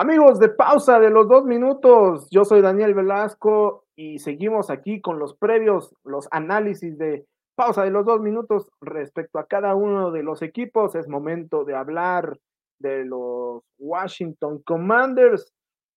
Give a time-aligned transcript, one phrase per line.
[0.00, 5.18] Amigos de pausa de los dos minutos, yo soy Daniel Velasco y seguimos aquí con
[5.18, 7.26] los previos, los análisis de
[7.56, 10.94] pausa de los dos minutos respecto a cada uno de los equipos.
[10.94, 12.38] Es momento de hablar
[12.78, 15.52] de los Washington Commanders,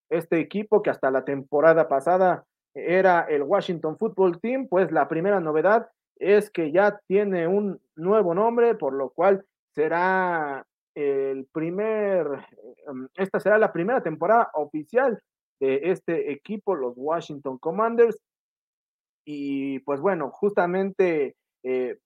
[0.09, 2.43] este equipo que hasta la temporada pasada
[2.73, 8.33] era el Washington Football Team, pues la primera novedad es que ya tiene un nuevo
[8.33, 12.27] nombre, por lo cual será el primer,
[12.87, 15.21] em, esta será la primera temporada oficial
[15.59, 18.17] de este equipo, los Washington Commanders.
[19.25, 21.97] Y pues bueno, justamente eh,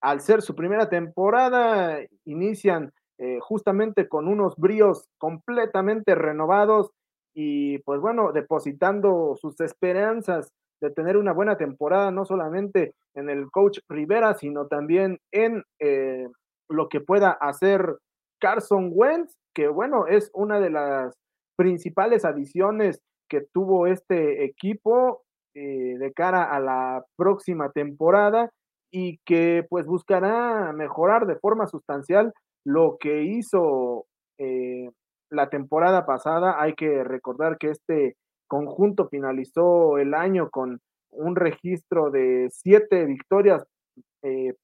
[0.00, 6.90] al ser su primera temporada, inician eh, justamente con unos bríos completamente renovados
[7.34, 10.50] y pues bueno, depositando sus esperanzas
[10.80, 16.28] de tener una buena temporada, no solamente en el coach Rivera, sino también en eh,
[16.70, 17.98] lo que pueda hacer
[18.40, 21.14] Carson Wentz, que bueno, es una de las
[21.56, 25.22] principales adiciones que tuvo este equipo
[25.54, 28.50] eh, de cara a la próxima temporada
[28.90, 32.32] y que pues buscará mejorar de forma sustancial
[32.64, 34.06] lo que hizo
[34.38, 34.90] eh,
[35.30, 36.60] la temporada pasada.
[36.60, 38.16] Hay que recordar que este
[38.48, 43.64] conjunto finalizó el año con un registro de siete victorias
[44.22, 44.54] eh,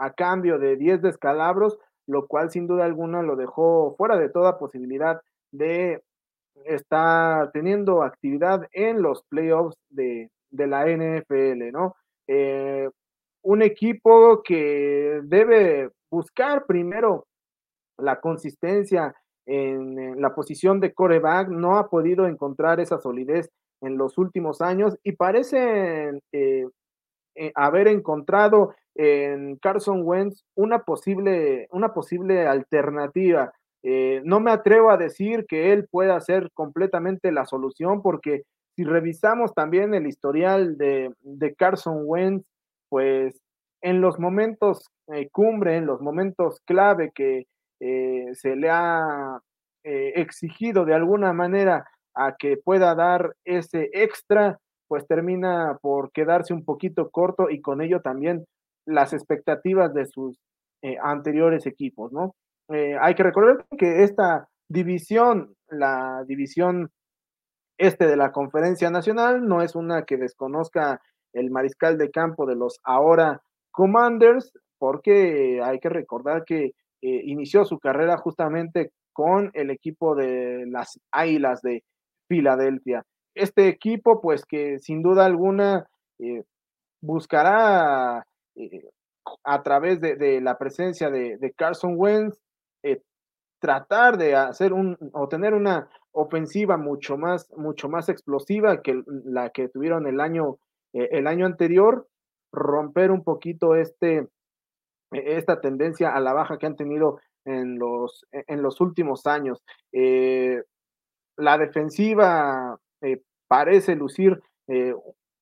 [0.00, 4.58] a cambio de diez descalabros, lo cual sin duda alguna lo dejó fuera de toda
[4.58, 5.20] posibilidad
[5.52, 6.02] de
[6.64, 11.94] estar teniendo actividad en los playoffs de, la NFL, ¿no?
[12.26, 12.88] Eh,
[13.42, 17.26] un equipo que debe buscar primero
[17.98, 19.14] la consistencia
[19.46, 23.50] en, la posición de coreback, no ha podido encontrar esa solidez
[23.82, 26.66] en los últimos años y parece eh,
[27.34, 33.52] eh, haber encontrado en Carson Wentz una posible, una posible alternativa.
[33.82, 38.42] Eh, no me atrevo a decir que él pueda ser completamente la solución porque
[38.76, 41.12] si revisamos también el historial de,
[41.56, 42.46] Carson Wentz,
[42.88, 43.40] pues
[43.82, 44.90] en los momentos
[45.32, 47.46] cumbre, en los momentos clave que
[47.80, 49.40] eh, se le ha
[49.82, 56.52] eh, exigido de alguna manera a que pueda dar ese extra, pues termina por quedarse
[56.52, 58.44] un poquito corto y con ello también
[58.90, 60.38] las expectativas de sus
[60.82, 62.34] eh, anteriores equipos, ¿no?
[63.00, 66.92] hay que recordar que esta división, la división
[67.78, 71.00] este de la conferencia nacional, no es una que desconozca
[71.32, 73.42] el mariscal de campo de los ahora
[73.72, 76.72] Commanders, porque hay que recordar que eh,
[77.24, 81.82] inició su carrera justamente con el equipo de las Águilas de
[82.28, 83.04] Filadelfia.
[83.34, 85.86] Este equipo, pues que sin duda alguna
[86.18, 86.42] eh,
[87.00, 88.26] buscará
[88.60, 88.90] eh,
[89.44, 92.38] a través de, la presencia de, Carson Wentz
[93.60, 99.50] tratar de hacer un o tener una ofensiva mucho más mucho más explosiva que la
[99.50, 100.56] que tuvieron el año
[100.94, 102.08] el año anterior
[102.52, 104.26] romper un poquito este
[105.12, 109.26] e-, esta tendencia a la baja que han tenido en los, e-, en los últimos
[109.26, 109.62] años.
[109.92, 110.62] Eh,
[111.36, 114.94] la defensiva eh, parece lucir eh,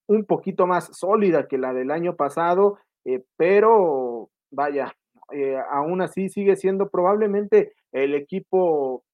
[0.06, 2.78] un poquito más sólida que la del año pasado,
[3.36, 4.94] pero vaya,
[5.70, 9.04] aún así sigue siendo probablemente el equipo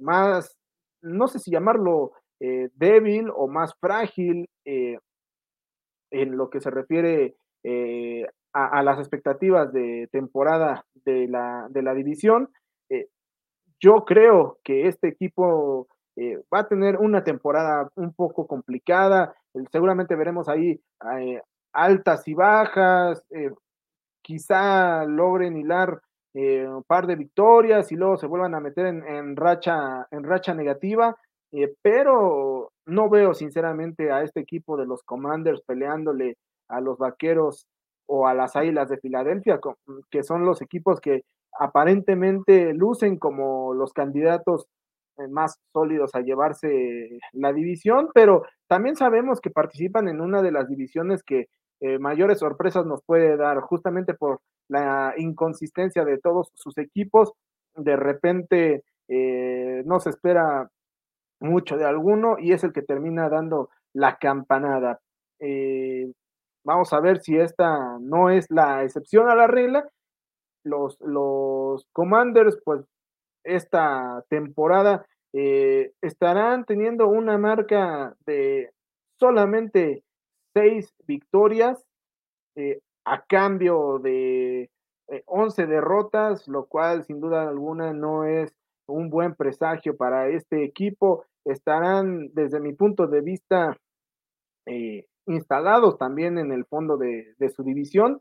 [0.00, 0.56] más,
[1.02, 5.00] no sé si llamarlo débil o más frágil en
[6.10, 7.34] lo que se refiere
[8.54, 12.48] a, las expectativas de temporada de la, de la división.
[12.88, 13.08] Eh,
[13.80, 19.34] yo creo que este equipo eh, va a tener una temporada un poco complicada.
[19.72, 20.80] Seguramente veremos ahí
[21.18, 21.42] eh,
[21.74, 23.24] altas y bajas.
[24.22, 26.00] quizá logren hilar
[26.34, 31.16] un par de victorias y luego se vuelvan a meter en, racha, en racha negativa.
[31.82, 36.36] pero no veo sinceramente a este equipo de los Commanders peleándole
[36.68, 37.66] a los vaqueros
[38.06, 39.60] o a las Águilas de Filadelfia,
[40.10, 41.24] que son los equipos que
[41.58, 44.66] aparentemente lucen como los candidatos
[45.18, 50.50] eh, más sólidos a llevarse la división, pero también sabemos que participan en una de
[50.50, 51.46] las divisiones que
[51.84, 57.32] eh, mayores sorpresas nos puede dar, justamente por la inconsistencia de todos sus equipos.
[57.74, 60.70] De repente eh, no se espera
[61.40, 65.00] mucho de alguno y es el que termina dando la campanada.
[66.64, 69.86] Vamos a ver si esta no es la excepción a la regla.
[70.64, 72.86] Los, los Commanders, pues
[73.44, 75.04] esta temporada
[75.34, 78.70] eh, estarán teniendo una marca de
[79.18, 80.04] solamente
[80.54, 81.84] seis victorias
[82.56, 84.70] eh, a cambio de
[85.08, 88.54] eh, once derrotas, lo cual sin duda alguna no es
[88.86, 91.24] un buen presagio para este equipo.
[91.44, 93.76] Estarán, desde mi punto de vista,
[94.66, 98.20] eh, instalados también en el fondo de, de, su división.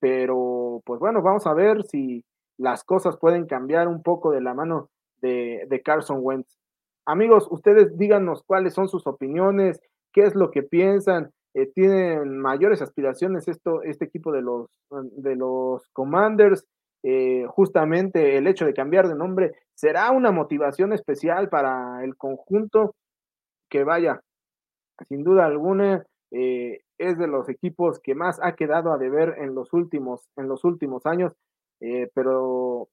[0.00, 2.24] Pero, pues bueno, vamos a ver si
[2.58, 4.90] las cosas pueden cambiar un poco de la mano
[5.22, 6.58] de, de Carson Wentz.
[7.06, 9.80] Amigos, ustedes díganos cuáles son sus opiniones,
[10.12, 11.32] qué es lo que piensan.
[11.56, 16.66] Eh, tienen mayores aspiraciones esto, este equipo de los, de los Commanders.
[17.02, 22.94] Eh, justamente el hecho de cambiar de nombre será una motivación especial para el conjunto
[23.70, 24.20] que vaya,
[25.08, 29.54] sin duda alguna, eh, es de los equipos que más ha quedado a deber en
[29.54, 31.32] los últimos, en los últimos años,
[32.14, 32.88] pero,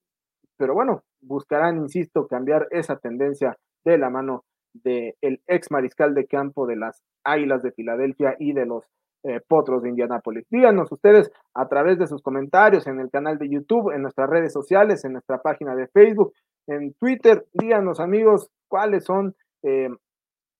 [0.57, 4.43] pero bueno, buscarán, insisto, cambiar esa tendencia de la mano
[4.73, 8.83] del el ex mariscal de campo de las Águilas de Filadelfia y de los
[9.23, 10.45] eh, Potros de Indianápolis.
[10.49, 14.51] Díganos ustedes a través de sus comentarios en el canal de YouTube, en nuestras redes
[14.51, 16.33] sociales, en nuestra página de Facebook,
[16.67, 17.45] en Twitter.
[17.53, 19.89] Díganos amigos cuáles son eh,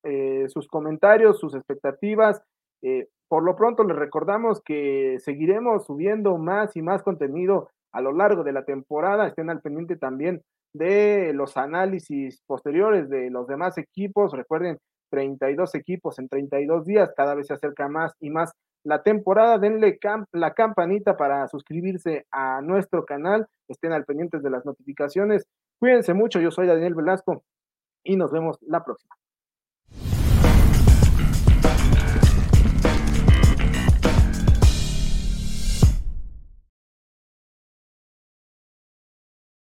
[0.04, 2.44] eh, sus comentarios, sus expectativas.
[2.82, 8.12] Eh, por lo pronto les recordamos que seguiremos subiendo más y más contenido a lo
[8.12, 9.28] largo de la temporada.
[9.28, 14.34] Estén al pendiente también de los análisis posteriores de los demás equipos.
[14.34, 14.80] Recuerden
[15.10, 18.52] 32 equipos en 32 días, cada vez se acerca más y más
[18.84, 19.58] la temporada.
[19.60, 20.00] Denle
[20.32, 25.46] la campanita para suscribirse a nuestro canal, estén al pendientes de las notificaciones.
[25.80, 27.44] Cuídense mucho, yo soy Daniel Velasco
[28.04, 29.16] y nos vemos la próxima.